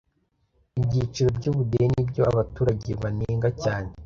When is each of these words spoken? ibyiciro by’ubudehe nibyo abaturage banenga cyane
ibyiciro 0.79 1.29
by’ubudehe 1.37 1.85
nibyo 1.91 2.21
abaturage 2.31 2.89
banenga 3.01 3.49
cyane 3.63 3.89